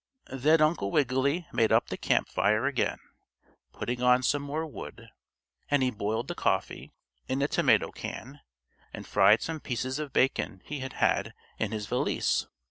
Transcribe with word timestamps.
Then 0.31 0.61
Uncle 0.63 0.89
Wiggily 0.89 1.45
made 1.53 1.71
up 1.71 1.89
the 1.89 1.95
camp 1.95 2.27
fire 2.27 2.65
again, 2.65 2.97
putting 3.71 4.01
on 4.01 4.23
some 4.23 4.41
more 4.41 4.65
wood, 4.65 5.11
and 5.69 5.83
he 5.83 5.91
boiled 5.91 6.27
the 6.27 6.33
coffee, 6.33 6.91
in 7.27 7.39
a 7.43 7.47
tomato 7.47 7.91
can, 7.91 8.39
and 8.95 9.05
fried 9.05 9.43
some 9.43 9.59
pieces 9.59 9.99
of 9.99 10.11
bacon 10.11 10.63
he 10.65 10.79
had 10.79 11.35
in 11.59 11.71
his 11.71 11.85
valise. 11.85 12.47